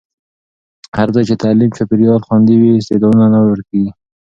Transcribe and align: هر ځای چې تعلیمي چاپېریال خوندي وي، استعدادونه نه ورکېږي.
هر 0.97 1.07
ځای 1.15 1.23
چې 1.29 1.35
تعلیمي 1.43 1.75
چاپېریال 1.77 2.19
خوندي 2.25 2.55
وي، 2.57 2.71
استعدادونه 2.75 3.25
نه 3.33 3.39
ورکېږي. 3.41 3.91